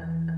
[0.00, 0.29] Um...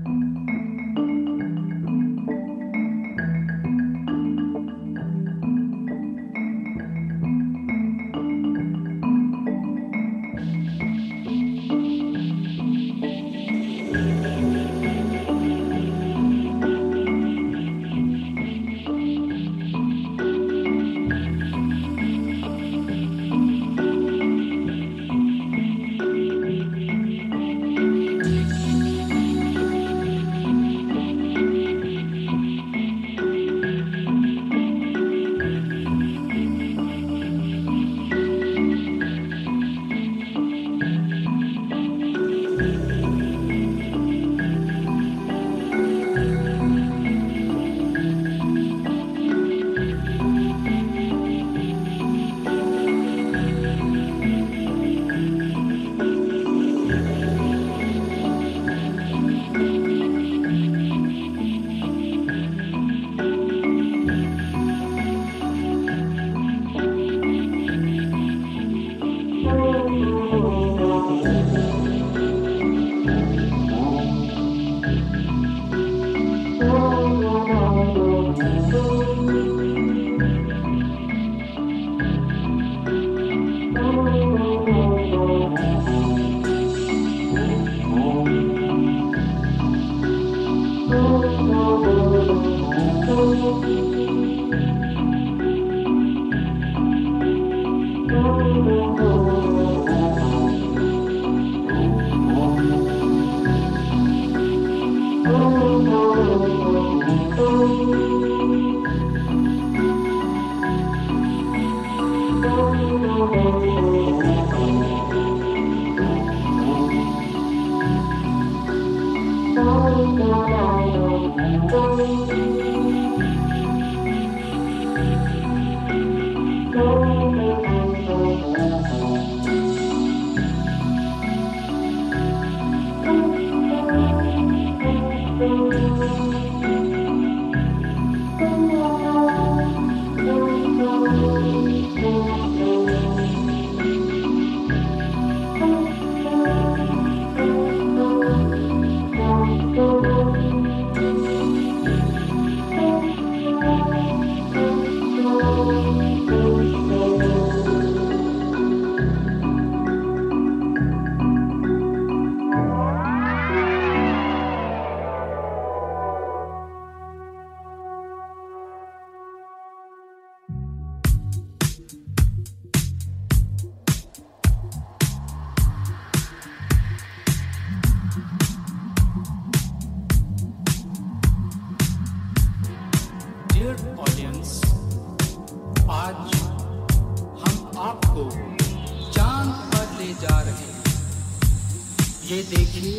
[192.43, 192.91] ये देखिए,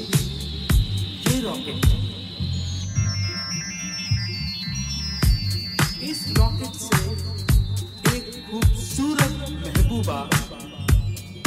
[1.25, 1.97] ये रॉकेट है।
[6.11, 7.01] इस रॉकेट से
[8.17, 9.35] एक खूबसूरत
[9.65, 10.19] महबूबा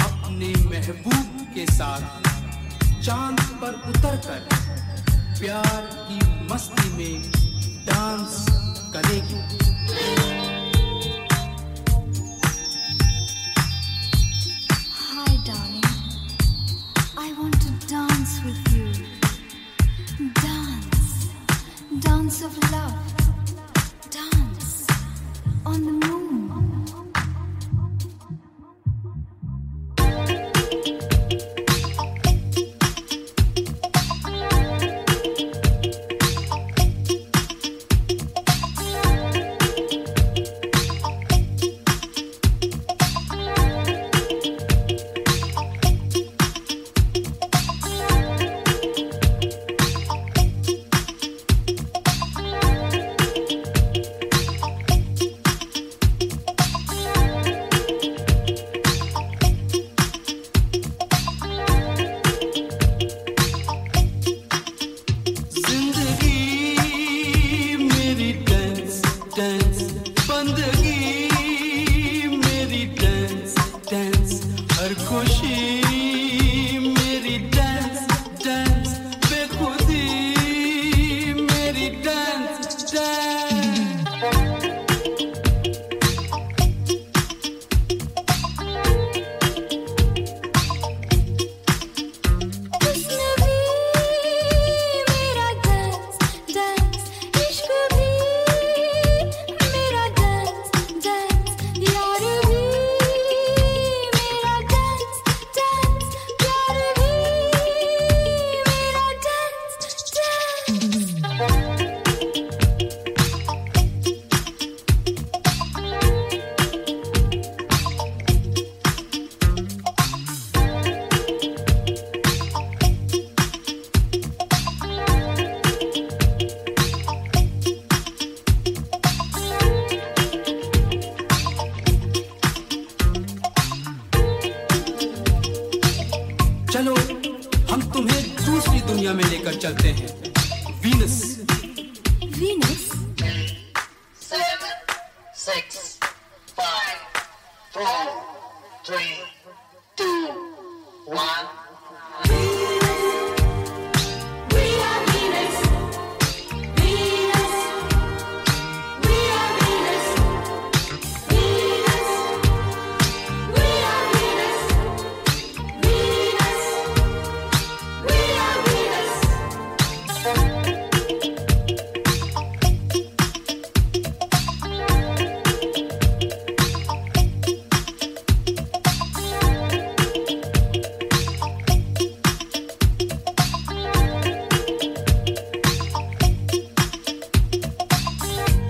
[0.05, 2.01] अपने महबूब के साथ
[3.01, 4.47] चाँद पर उतरकर
[5.39, 6.19] प्यार की
[6.53, 7.31] मस्ती में
[7.85, 8.45] डांस
[8.95, 10.46] करेगी।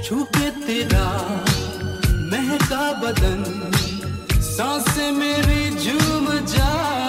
[0.08, 1.08] छूके तेरा
[2.32, 3.44] महका बदन
[4.50, 7.07] साँसें मेरी झूम जाए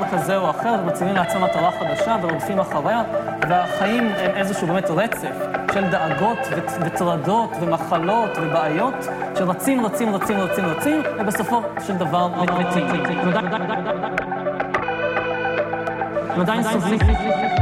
[0.00, 3.02] מדבר כזה או אחר ומציבים לעצמם מטרה חדשה ורודפים אחריה,
[3.48, 5.34] והחיים הם איזשהו באמת רצף
[5.74, 6.38] של דאגות
[6.80, 8.94] וטרדות ומחלות ובעיות
[9.38, 12.86] שרצים, רצים, רצים, רצים, רצים, ובסופו של דבר מתים.
[16.30, 17.59] הם עדיין סובלים.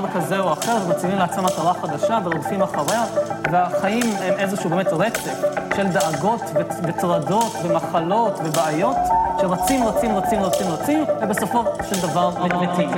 [0.00, 3.04] מדבר כזה או אחר ומציבים לעצמם מטרה חדשה ורודפים אחריה,
[3.50, 5.42] והחיים הם איזשהו באמת רצף
[5.76, 6.40] של דאגות
[6.82, 8.96] וטרדות ומחלות ובעיות
[9.40, 12.90] שרצים, רצים, רצים, רצים, רצים, ובסופו של דבר מתים.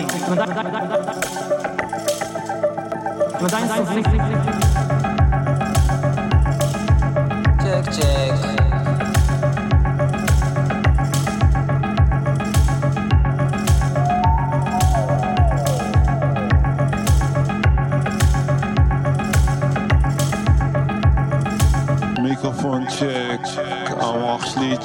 [3.34, 4.67] הם עדיין סובלים.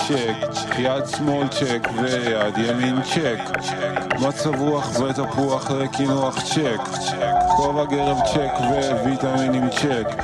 [0.08, 3.40] צ'ק, יד שמאל צ'ק ויד ימין צ'ק,
[4.20, 6.82] מצב רוח ותפוח לקינוח צ'ק,
[7.56, 8.52] כובע גרב צ'ק
[9.04, 10.24] וויטמינים צ'ק,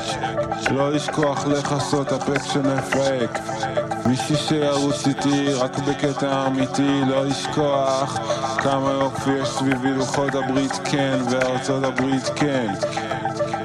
[0.71, 3.39] לא לשכוח לכסות אפק שמפהק,
[4.05, 8.17] מישהי שירוץ איתי רק בקטע אמיתי, לא לשכוח
[8.57, 12.73] כמה יופי יש סביבי לוחות הברית כן וארצות הברית כן.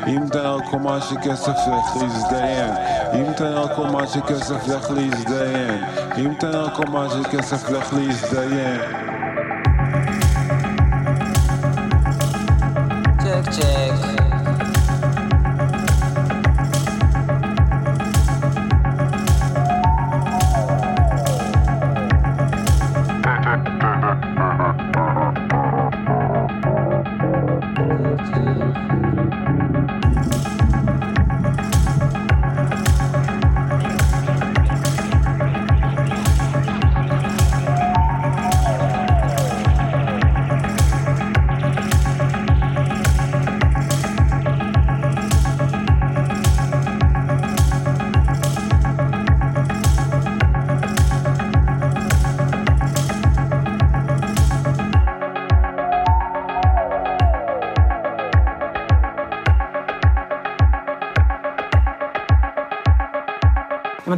[0.07, 2.74] אם אתה נרקומן שכסף לך להזדיין
[3.14, 5.85] אם אתה נרקומן שכסף לך להזדיין
[6.18, 9.13] אם תן רק קומה של כסף לך להזדיין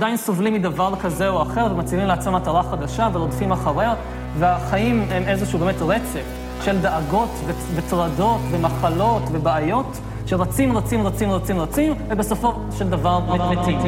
[0.06, 3.94] עדיין סובלים מדבר כזה או אחר ומציבים לעצמם מטרה חדשה ורודפים אחריה,
[4.38, 6.24] והחיים הם איזשהו באמת רצף
[6.64, 7.30] של דאגות
[7.74, 13.78] וטרדות ומחלות ובעיות שרצים, רצים, רצים, רצים, רצים, ובסופו של דבר מתים.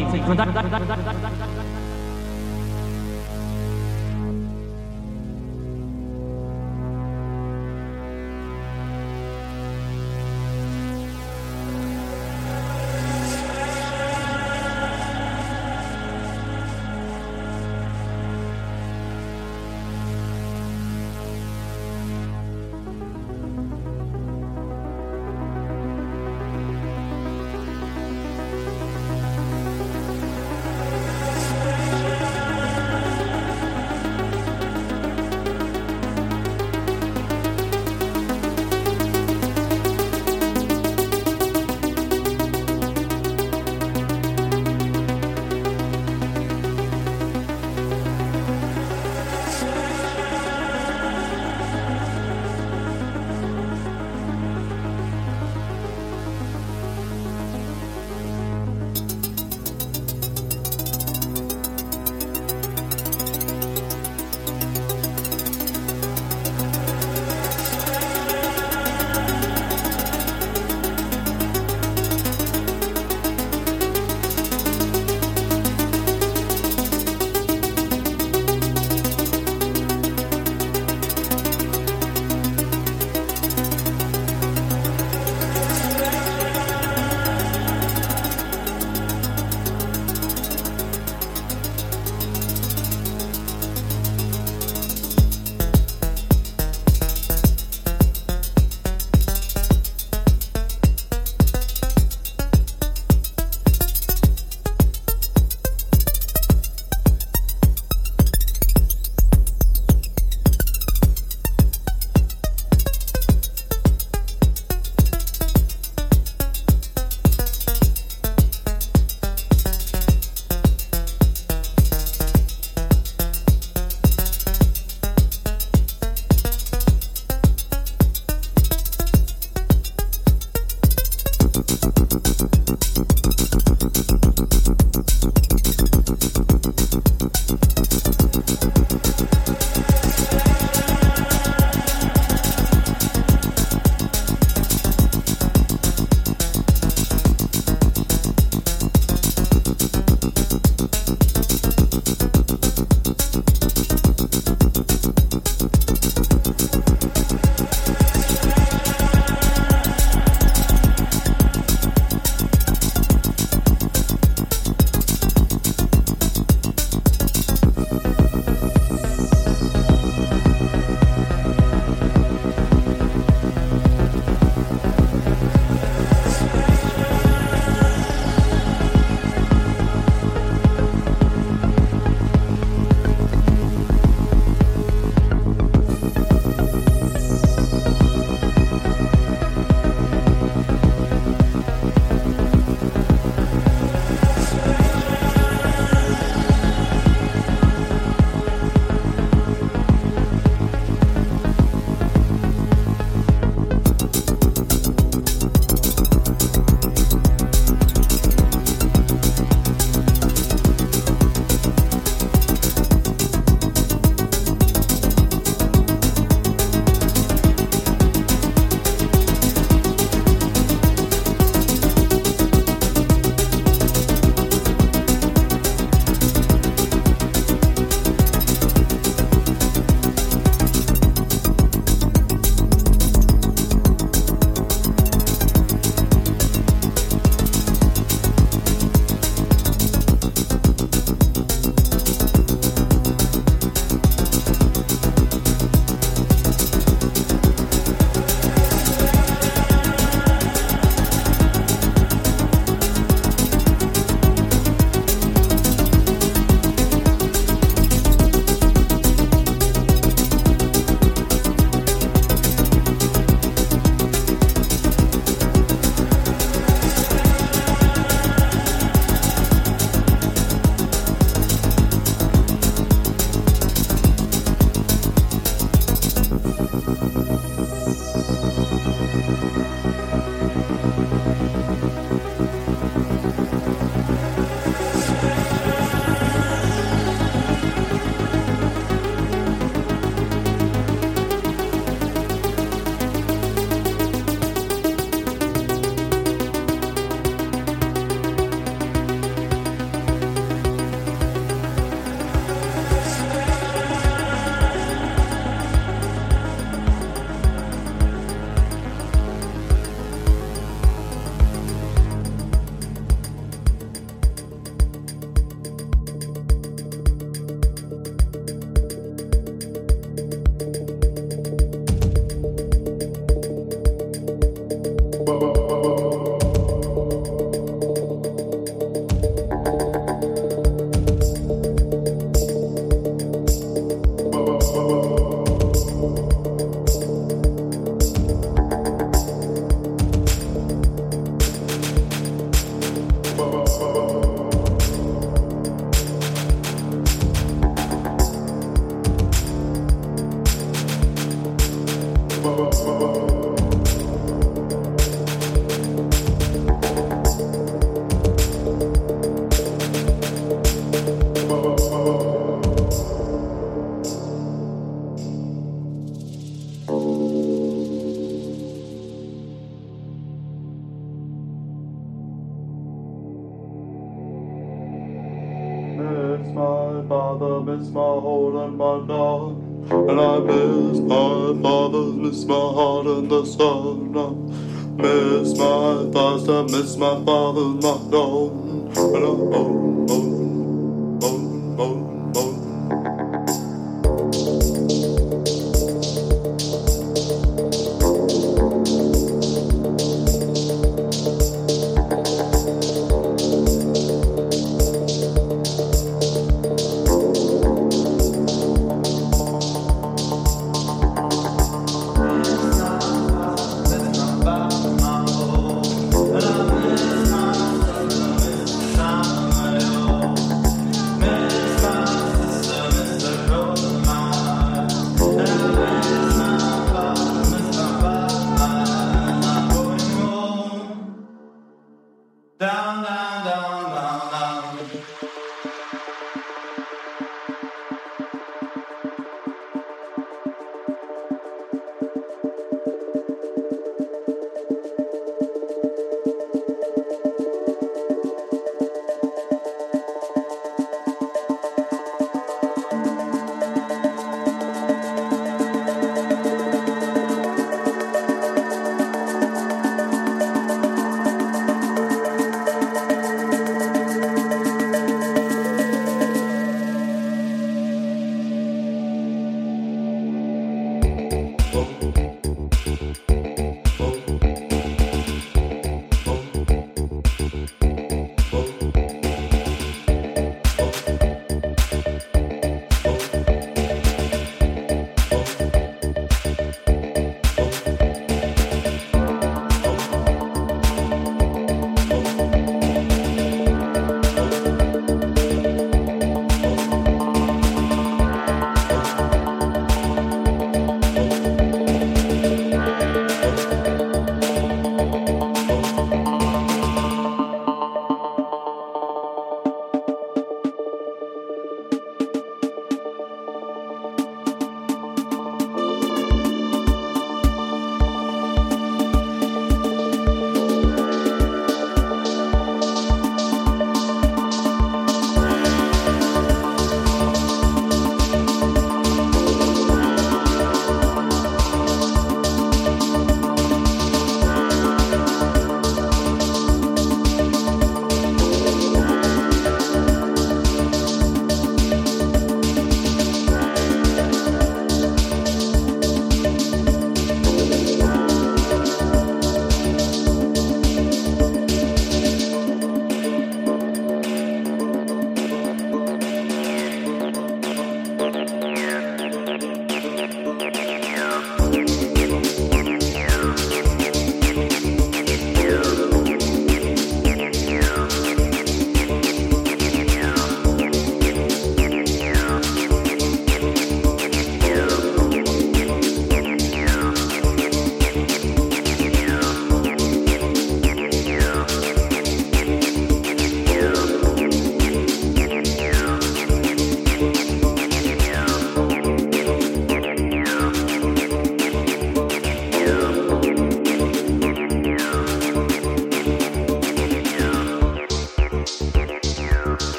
[386.96, 387.77] My father,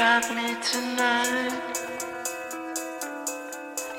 [0.00, 1.60] Drive me tonight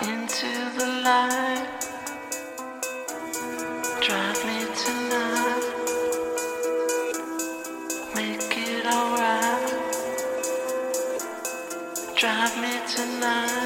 [0.02, 1.68] into the light.
[4.02, 5.64] Drive me tonight.
[8.16, 9.74] Make it alright.
[12.16, 13.61] Drive me tonight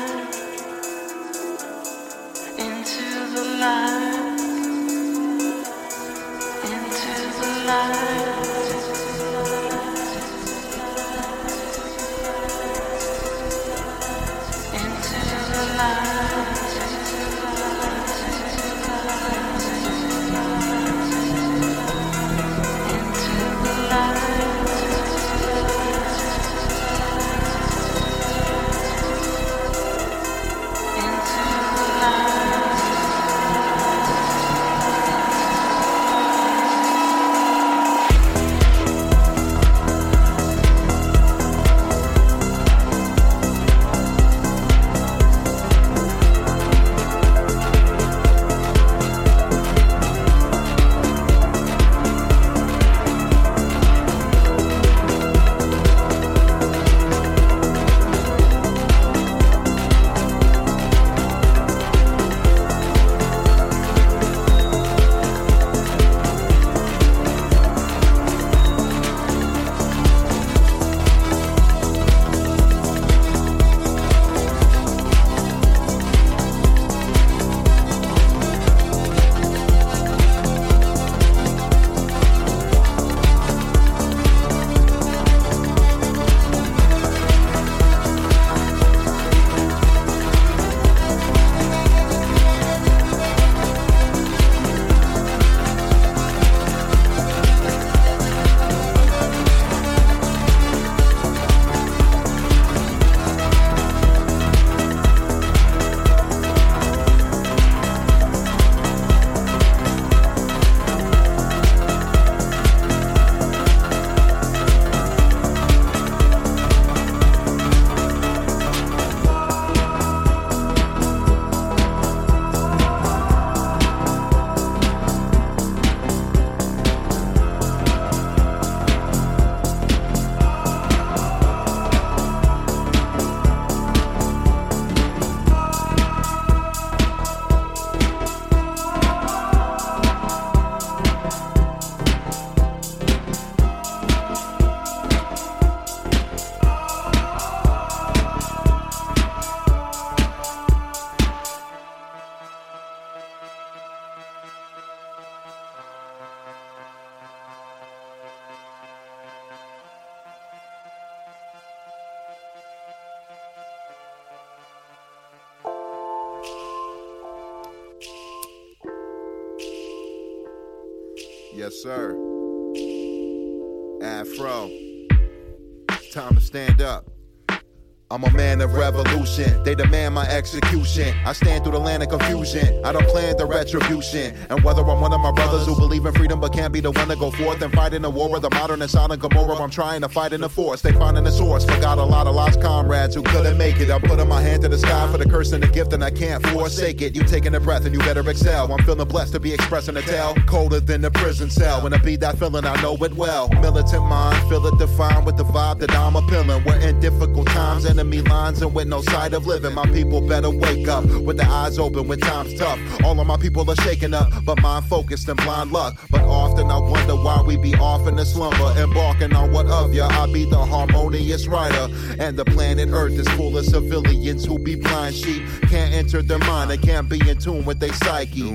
[178.16, 179.62] I'm a man of revolution.
[179.66, 180.65] They demand my execution.
[180.76, 182.84] I stand through the land of confusion.
[182.84, 184.35] I don't plan the retribution.
[184.49, 186.91] And whether I'm one of my brothers who believe in freedom but can't be the
[186.91, 189.56] one to go forth and fight in the war of the modern and Sodom Gomorrah,
[189.56, 190.81] I'm trying to fight in the force.
[190.81, 191.64] They finding the source.
[191.64, 193.89] Forgot a lot of lost comrades who couldn't make it.
[193.89, 196.11] I'm putting my hand to the sky for the curse and the gift, and I
[196.11, 197.15] can't forsake it.
[197.15, 198.72] You taking a breath and you better excel.
[198.72, 200.35] I'm feeling blessed to be expressing a tale.
[200.45, 201.81] Colder than the prison cell.
[201.81, 203.47] When I be that feeling, I know it well.
[203.61, 206.65] Militant mind, feel it defined with the vibe that I'm appealing.
[206.65, 209.73] We're in difficult times, enemy lines, and with no sight of living.
[209.73, 212.80] My people better wake up with their eyes open when time's tough.
[213.04, 215.98] All of my people are shaking up, but mind focused and blind luck.
[216.10, 219.94] But often I wonder why we be off in the slumber, embarking on what of
[219.94, 220.08] ya.
[220.08, 221.88] I be the harmonious writer,
[222.20, 225.44] and the planet Earth is full of civilians who be blind sheep.
[225.70, 228.52] Can't enter their mind, they can't be in tune with their psyche.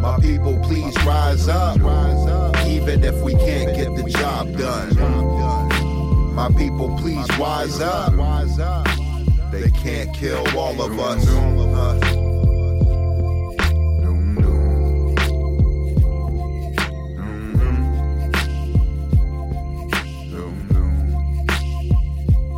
[0.00, 1.78] My people, please rise up,
[2.66, 4.94] even if we can't get the job done.
[6.34, 8.12] My people, please wise up.
[9.52, 11.24] They can't kill all of us.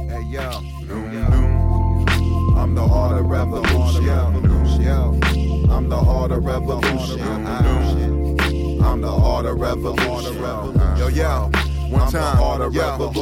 [0.09, 0.51] Hey yo,
[2.57, 4.09] I'm the of revolution.
[5.71, 7.21] I'm the heart of revolution.
[8.83, 9.11] I'm the
[9.47, 10.37] of revolution.
[10.99, 11.68] Yo, yo.
[11.91, 13.13] One time, yo,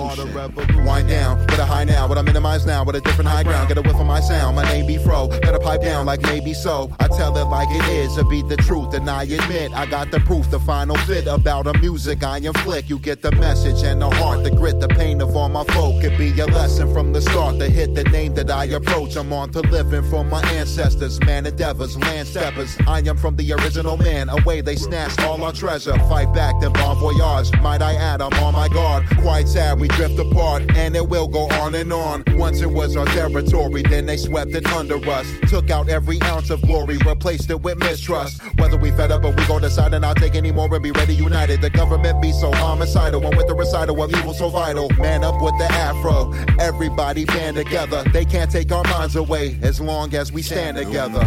[0.84, 3.68] wind down, put a high now, what I minimize now, with a different high ground.
[3.68, 5.28] Get a whiff of my sound, my name be Fro.
[5.28, 6.90] Better pipe down like maybe so.
[6.98, 10.10] I tell it like it is, or be the truth, and I admit I got
[10.10, 12.90] the proof, the final fit about a music I inflict.
[12.90, 16.02] You get the message and the heart, the grit, the pain of all my folk.
[16.02, 19.16] Could be a lesson from the start, the hit, the name that I approach.
[19.16, 22.76] I'm on to living from my ancestors, man endeavors, land steppers.
[22.88, 25.96] I am from the original man, away they snatched all our treasure.
[26.08, 27.52] Fight back, then bon voyage.
[27.60, 29.06] Might I add, I'm on my guard.
[29.18, 32.24] Quite sad, we drift apart, and it will go on and on.
[32.30, 35.26] Once it was our territory, then they swept it under us.
[35.50, 38.42] Took out every ounce of glory, replaced it with mistrust.
[38.58, 40.90] Whether we fed up or we go decide and not take any more and be
[40.90, 41.60] ready united.
[41.60, 44.88] The government be so homicidal, and with the recital of evil so vital.
[44.98, 48.04] Man up with the afro, everybody band together.
[48.10, 51.22] They can't take our minds away as long as we stand together.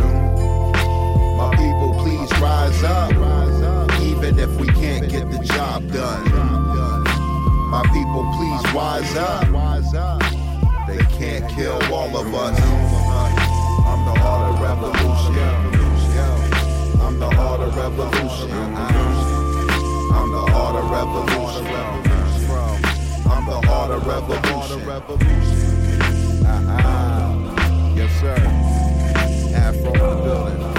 [1.37, 3.11] My people, please rise up,
[4.01, 6.58] even if we can't get the job done.
[7.69, 9.43] My people, please wise up.
[10.87, 12.59] They can't kill all of us.
[12.59, 15.35] I'm the heart of revolution.
[17.01, 18.51] I'm the heart of revolution.
[18.51, 21.67] I'm the heart of revolution.
[23.29, 24.81] I'm the heart of revolution.
[26.45, 28.37] Ah, Yes, sir.
[29.55, 30.78] Afro in the building.